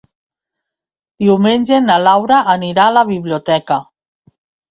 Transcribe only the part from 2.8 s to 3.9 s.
a la biblioteca.